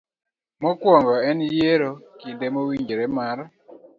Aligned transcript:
Mokwongo, 0.61 1.13
en 1.29 1.39
yiero 1.57 1.91
kinde 2.19 2.45
mowinjore 2.53 3.05
mar 3.17 3.37